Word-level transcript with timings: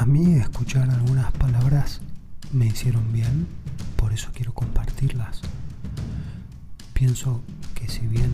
A 0.00 0.06
mí 0.06 0.36
escuchar 0.36 0.88
algunas 0.88 1.30
palabras 1.32 2.00
me 2.52 2.64
hicieron 2.64 3.12
bien, 3.12 3.46
por 3.96 4.14
eso 4.14 4.30
quiero 4.32 4.54
compartirlas. 4.54 5.42
Pienso 6.94 7.42
que 7.74 7.86
si 7.86 8.06
bien 8.06 8.32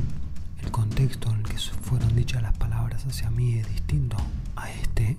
el 0.63 0.71
contexto 0.71 1.29
en 1.29 1.39
el 1.39 1.43
que 1.43 1.59
fueron 1.59 2.15
dichas 2.15 2.41
las 2.41 2.57
palabras 2.57 3.05
hacia 3.05 3.31
mí 3.31 3.59
es 3.59 3.69
distinto 3.69 4.17
a 4.55 4.71
este, 4.71 5.19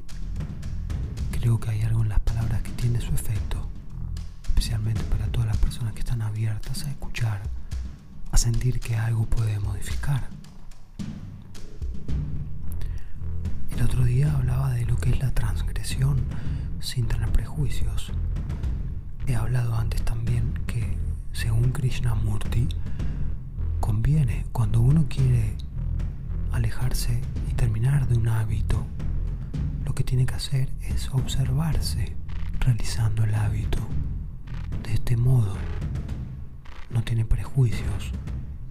creo 1.31 1.59
que 1.59 1.71
hay 1.71 1.81
algo 1.81 2.01
en 2.01 2.07
las 2.07 2.21
palabras 2.21 2.61
que 2.61 2.71
tiene 2.71 3.01
su 3.01 3.13
efecto, 3.13 3.67
especialmente 4.47 5.03
para 5.03 5.27
todas 5.27 5.47
las 5.49 5.57
personas 5.57 5.91
que 5.95 5.99
están 5.99 6.21
abiertas 6.21 6.85
a 6.85 6.89
escuchar, 6.89 7.41
a 8.31 8.37
sentir 8.37 8.79
que 8.79 8.95
algo 8.95 9.25
puede 9.25 9.59
modificar. 9.59 10.29
Otro 13.87 14.03
día 14.03 14.33
hablaba 14.33 14.71
de 14.71 14.85
lo 14.85 14.97
que 14.97 15.11
es 15.11 15.19
la 15.21 15.31
transgresión 15.31 16.17
sin 16.81 17.07
tener 17.07 17.31
prejuicios. 17.31 18.11
He 19.25 19.33
hablado 19.37 19.75
antes 19.77 20.01
también 20.01 20.53
que, 20.67 20.97
según 21.31 21.71
Krishnamurti, 21.71 22.67
conviene 23.79 24.45
cuando 24.51 24.81
uno 24.81 25.05
quiere 25.07 25.55
alejarse 26.51 27.21
y 27.49 27.53
terminar 27.53 28.09
de 28.09 28.17
un 28.17 28.27
hábito, 28.27 28.85
lo 29.85 29.95
que 29.95 30.03
tiene 30.03 30.25
que 30.25 30.35
hacer 30.35 30.69
es 30.81 31.09
observarse 31.13 32.13
realizando 32.59 33.23
el 33.23 33.35
hábito. 33.35 33.79
De 34.83 34.95
este 34.95 35.15
modo, 35.15 35.55
no 36.89 37.03
tiene 37.03 37.23
prejuicios, 37.23 38.11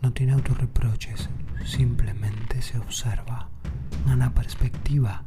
no 0.03 0.13
tiene 0.13 0.35
autorreproches, 0.35 1.31
simplemente 1.65 2.61
se 2.61 2.79
observa 2.79 3.49
una 4.13 4.35
perspectiva 4.35 5.23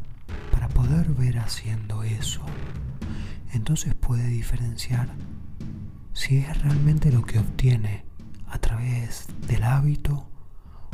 para 0.51 0.67
poder 0.69 1.09
ver 1.13 1.39
haciendo 1.39 2.03
eso. 2.03 2.41
Entonces 3.53 3.93
puede 3.95 4.27
diferenciar 4.27 5.09
si 6.13 6.37
es 6.37 6.61
realmente 6.61 7.11
lo 7.11 7.23
que 7.23 7.39
obtiene 7.39 8.05
a 8.47 8.59
través 8.59 9.27
del 9.47 9.63
hábito 9.63 10.27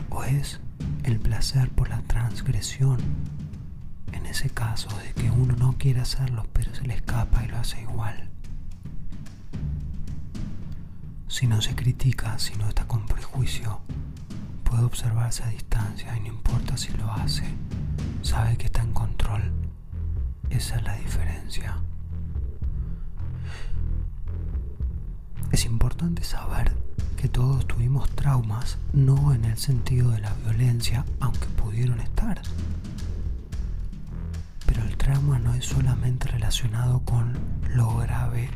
o 0.09 0.23
es 0.23 0.59
el 1.03 1.19
placer 1.19 1.69
por 1.69 1.89
la 1.89 2.01
transgresión. 2.03 2.99
En 4.11 4.25
ese 4.25 4.49
caso 4.49 4.89
de 4.99 5.13
que 5.13 5.29
uno 5.31 5.55
no 5.55 5.75
quiere 5.77 6.01
hacerlo 6.01 6.45
pero 6.53 6.73
se 6.73 6.83
le 6.83 6.95
escapa 6.95 7.43
y 7.43 7.47
lo 7.47 7.57
hace 7.57 7.81
igual. 7.81 8.29
Si 11.27 11.47
no 11.47 11.61
se 11.61 11.75
critica, 11.75 12.39
si 12.39 12.55
no 12.55 12.67
está 12.69 12.87
con 12.87 13.05
prejuicio, 13.05 13.81
puede 14.63 14.83
observarse 14.83 15.43
a 15.43 15.47
distancia 15.49 16.15
y 16.15 16.21
no 16.21 16.27
importa 16.27 16.77
si 16.77 16.93
lo 16.93 17.11
hace, 17.11 17.43
sabe 18.25 18.57
que 18.57 18.65
está 18.65 18.81
en 18.81 18.91
control. 18.91 19.53
Esa 20.49 20.77
es 20.77 20.83
la 20.83 20.95
diferencia. 20.95 21.77
Es 25.51 25.65
importante 25.65 26.23
saber 26.23 26.75
que 27.17 27.29
todos 27.29 27.67
tuvimos 27.67 28.09
traumas, 28.11 28.77
no 28.93 29.33
en 29.33 29.45
el 29.45 29.57
sentido 29.57 30.09
de 30.11 30.19
la 30.19 30.33
violencia, 30.43 31.05
aunque 31.19 31.45
pudieron 31.49 31.99
estar. 31.99 32.41
Pero 34.65 34.83
el 34.83 34.97
trauma 34.97 35.37
no 35.37 35.53
es 35.53 35.65
solamente 35.65 36.27
relacionado 36.27 37.01
con 37.05 37.33
lo 37.75 37.95
grave, 37.97 38.49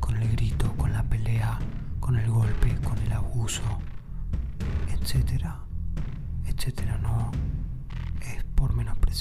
con 0.00 0.16
el 0.16 0.28
grito, 0.32 0.72
con 0.78 0.94
la 0.94 1.02
pelea, 1.02 1.58
con 2.00 2.16
el 2.16 2.30
golpe, 2.30 2.74
con 2.82 2.98
el 2.98 3.12
abuso, 3.12 3.62
etcétera, 4.88 5.65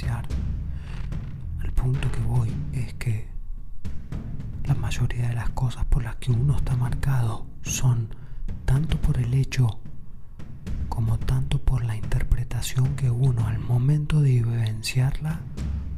Al 0.04 1.72
punto 1.72 2.12
que 2.12 2.20
voy 2.20 2.54
es 2.74 2.94
que 2.96 3.30
la 4.66 4.76
mayoría 4.76 5.30
de 5.30 5.36
las 5.36 5.52
cosas 5.52 5.86
por 5.86 6.04
las 6.04 6.18
que 6.18 6.32
uno 6.32 6.58
está 6.58 6.76
marcado 6.76 7.46
son 7.62 8.10
tanto 8.66 9.00
por 9.00 9.18
el 9.18 9.34
hecho 9.34 9.80
como 10.90 11.18
tanto 11.18 11.60
por 11.60 11.86
la 11.86 11.96
interpretación 11.96 12.98
que 12.98 13.10
uno 13.10 13.48
al 13.48 13.60
momento 13.60 14.20
de 14.20 14.32
vivenciarla 14.32 15.40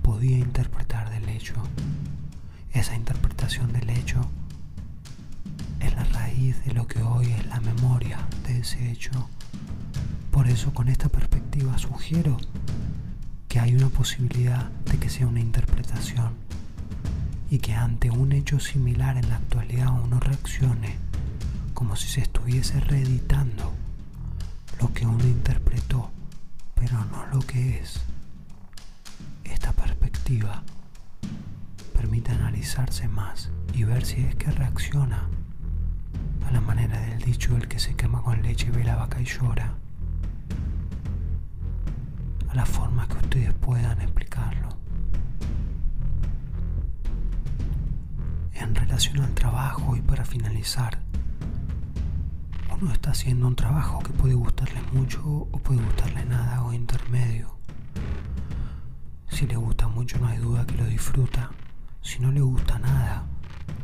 podía 0.04 0.38
interpretar 0.38 1.10
del 1.10 1.28
hecho. 1.30 1.56
Esa 2.74 2.96
interpretación 2.96 3.74
del 3.74 3.90
hecho 3.90 4.22
es 5.80 5.96
la 5.96 6.04
raíz 6.04 6.64
de 6.66 6.74
lo 6.74 6.86
que 6.86 7.02
hoy 7.02 7.32
es 7.32 7.48
la 7.48 7.62
memoria 7.62 8.20
de 8.46 8.60
ese 8.60 8.92
hecho. 8.92 9.28
Por 10.30 10.48
eso 10.48 10.72
con 10.72 10.88
esta 10.88 11.10
perspectiva 11.10 11.80
sugiero 11.80 12.38
que 13.58 13.64
hay 13.64 13.76
una 13.76 13.90
posibilidad 13.90 14.70
de 14.86 15.00
que 15.00 15.10
sea 15.10 15.26
una 15.26 15.40
interpretación 15.40 16.36
y 17.50 17.58
que 17.58 17.74
ante 17.74 18.12
un 18.12 18.32
hecho 18.32 18.60
similar 18.60 19.18
en 19.18 19.30
la 19.30 19.38
actualidad 19.38 20.00
uno 20.00 20.20
reaccione 20.20 20.96
como 21.74 21.96
si 21.96 22.08
se 22.08 22.22
estuviese 22.22 22.80
reeditando 22.82 23.74
lo 24.80 24.94
que 24.94 25.08
uno 25.08 25.24
interpretó, 25.24 26.12
pero 26.76 27.04
no 27.06 27.26
lo 27.34 27.40
que 27.40 27.80
es. 27.80 28.02
Esta 29.44 29.72
perspectiva 29.72 30.62
permite 31.96 32.34
analizarse 32.34 33.08
más 33.08 33.50
y 33.74 33.86
ver 33.86 34.06
si 34.06 34.22
es 34.22 34.36
que 34.36 34.52
reacciona 34.52 35.28
a 36.48 36.52
la 36.52 36.62
manera 36.62 37.02
del 37.02 37.24
dicho 37.24 37.58
el 37.58 37.68
que 37.68 37.80
se 37.80 37.96
quema 37.96 38.22
con 38.22 38.44
leche 38.44 38.70
ve 38.70 38.84
la 38.84 38.98
vaca 38.98 39.20
y 39.20 39.26
llora 39.26 39.74
la 42.58 42.66
forma 42.66 43.08
que 43.08 43.18
ustedes 43.18 43.54
puedan 43.54 44.02
explicarlo. 44.02 44.70
En 48.56 48.74
relación 48.74 49.20
al 49.22 49.36
trabajo 49.36 49.96
y 49.96 50.02
para 50.02 50.26
finalizar, 50.26 51.04
uno 52.76 52.92
está 52.92 53.12
haciendo 53.12 53.48
un 53.48 53.56
trabajo 53.56 54.00
que 54.00 54.12
puede 54.12 54.34
gustarle 54.34 54.82
mucho 54.92 55.22
o 55.24 55.60
puede 55.60 55.84
gustarle 55.84 56.26
nada 56.26 56.64
o 56.64 56.74
intermedio. 56.74 57.60
Si 59.30 59.46
le 59.46 59.56
gusta 59.56 59.88
mucho 59.88 60.18
no 60.18 60.26
hay 60.26 60.40
duda 60.40 60.66
que 60.66 60.78
lo 60.78 60.86
disfruta. 60.86 61.52
Si 62.02 62.18
no 62.18 62.32
le 62.32 62.42
gusta 62.42 62.80
nada, 62.80 63.28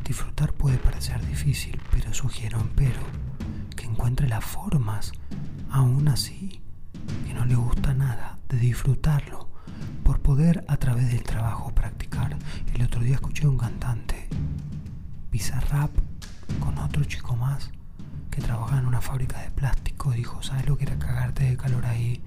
disfrutar 0.04 0.52
puede 0.52 0.78
parecer 0.78 1.24
difícil, 1.24 1.80
pero 1.92 2.12
sugiero 2.12 2.58
pero 2.74 3.00
que 3.76 3.84
encuentre 3.84 4.26
las 4.28 4.44
formas, 4.44 5.12
aún 5.70 6.08
así, 6.08 6.60
que 7.24 7.34
no 7.34 7.44
le 7.44 7.54
gusta 7.54 7.94
nada, 7.94 8.33
de 8.48 8.58
disfrutarlo, 8.58 9.48
por 10.02 10.20
poder 10.20 10.64
a 10.68 10.76
través 10.76 11.10
del 11.10 11.22
trabajo 11.22 11.74
practicar. 11.74 12.36
El 12.74 12.82
otro 12.82 13.00
día 13.02 13.14
escuché 13.14 13.46
a 13.46 13.50
un 13.50 13.58
cantante, 13.58 14.28
Bizarrap, 15.30 15.90
con 16.60 16.78
otro 16.78 17.04
chico 17.04 17.36
más, 17.36 17.70
que 18.30 18.40
trabajaba 18.40 18.80
en 18.80 18.86
una 18.86 19.00
fábrica 19.00 19.40
de 19.40 19.50
plástico, 19.50 20.10
dijo, 20.12 20.42
¿sabes 20.42 20.66
lo 20.66 20.76
que 20.76 20.84
era 20.84 20.98
cagarte 20.98 21.44
de 21.44 21.56
calor 21.56 21.86
ahí? 21.86 22.22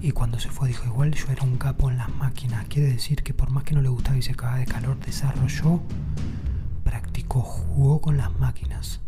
Y 0.00 0.12
cuando 0.12 0.38
se 0.38 0.48
fue 0.48 0.68
dijo, 0.68 0.86
igual 0.86 1.12
yo 1.12 1.26
era 1.30 1.42
un 1.42 1.58
capo 1.58 1.90
en 1.90 1.98
las 1.98 2.08
máquinas. 2.14 2.66
Quiere 2.68 2.88
decir 2.88 3.22
que 3.22 3.34
por 3.34 3.50
más 3.50 3.64
que 3.64 3.74
no 3.74 3.82
le 3.82 3.90
gustaba 3.90 4.16
y 4.16 4.22
se 4.22 4.34
cagaba 4.34 4.58
de 4.58 4.66
calor, 4.66 4.98
desarrolló, 5.00 5.82
practicó, 6.84 7.42
jugó 7.42 8.00
con 8.00 8.16
las 8.16 8.38
máquinas. 8.38 9.00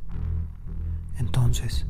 Entonces, 1.18 1.86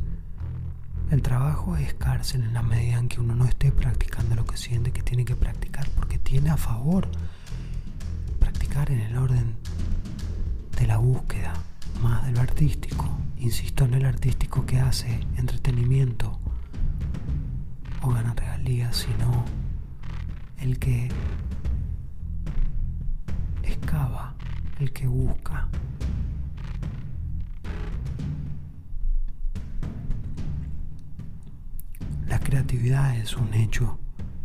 el 1.12 1.20
trabajo 1.20 1.76
es 1.76 1.92
cárcel 1.92 2.42
en 2.42 2.54
la 2.54 2.62
medida 2.62 2.98
en 2.98 3.06
que 3.06 3.20
uno 3.20 3.34
no 3.34 3.44
esté 3.44 3.70
practicando 3.70 4.34
lo 4.34 4.46
que 4.46 4.56
siente 4.56 4.92
que 4.92 5.02
tiene 5.02 5.26
que 5.26 5.36
practicar, 5.36 5.86
porque 5.90 6.18
tiene 6.18 6.48
a 6.48 6.56
favor 6.56 7.06
practicar 8.40 8.90
en 8.90 9.00
el 9.00 9.18
orden 9.18 9.56
de 10.78 10.86
la 10.86 10.96
búsqueda, 10.96 11.52
más 12.02 12.24
de 12.24 12.32
lo 12.32 12.40
artístico. 12.40 13.06
Insisto 13.36 13.84
en 13.84 13.92
el 13.92 14.06
artístico 14.06 14.64
que 14.64 14.80
hace 14.80 15.20
entretenimiento 15.36 16.40
o 18.00 18.08
gana 18.08 18.32
regalías, 18.32 18.96
sino 18.96 19.44
el 20.60 20.78
que 20.78 21.10
excava, 23.64 24.34
el 24.80 24.94
que 24.94 25.06
busca, 25.08 25.68
creatividad 32.42 33.16
es 33.16 33.36
un 33.36 33.54
hecho 33.54 33.98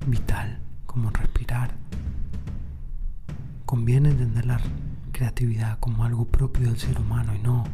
vital, 0.06 0.60
como 0.86 1.10
respirar. 1.10 1.76
Conviene 3.66 4.10
entender 4.10 4.46
la 4.46 4.60
creatividad 5.12 5.80
como 5.80 6.04
algo 6.04 6.26
propio 6.26 6.68
del 6.68 6.78
ser 6.78 7.00
humano 7.00 7.34
y 7.36 7.40
no 7.40 7.66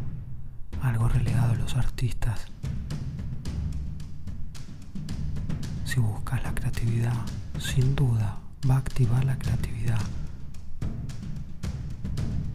algo 0.81 1.08
relegado 1.08 1.54
a 1.54 1.56
los 1.56 1.75
artistas. 1.75 2.48
Si 5.86 6.00
buscas 6.00 6.42
la 6.44 6.56
creatividad, 6.56 7.14
sin 7.60 7.96
duda 7.96 8.40
va 8.70 8.75
a 8.75 8.80
activar 8.80 9.24
la 9.25 9.38
creatividad 9.38 10.00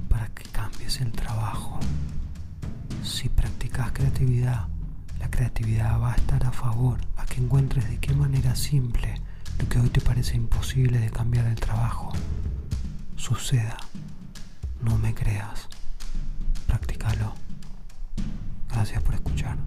para 0.09 0.29
que 0.29 0.45
cambies 0.45 1.01
el 1.01 1.13
trabajo. 1.13 1.79
Si 3.03 3.29
practicas 3.29 3.93
creatividad, 3.93 4.69
la 5.19 5.31
creatividad 5.31 6.01
va 6.01 6.13
a 6.13 6.17
estar 6.17 6.45
a 6.45 6.53
favor 6.53 6.99
que 7.29 7.41
encuentres 7.41 7.89
de 7.89 7.99
qué 7.99 8.15
manera 8.15 8.57
simple 8.57 9.15
lo 9.59 9.69
que 9.69 9.79
hoy 9.79 9.91
te 9.91 10.01
parece 10.01 10.37
imposible 10.37 10.99
de 10.99 11.11
cambiar 11.11 11.47
el 11.47 11.57
trabajo 11.57 12.13
suceda 13.17 13.77
No 14.81 14.97
me 14.97 15.13
creas. 15.13 15.69
Practícalo. 16.67 17.35
Gracias 18.71 19.03
por 19.03 19.15
escuchar. 19.15 19.59